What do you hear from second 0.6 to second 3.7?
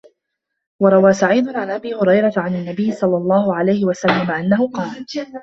وَرَوَى سَعِيدٌ عَنْ أَبِي هُرَيْرَةَ عَنْ النَّبِيِّ صَلَّى اللَّهُ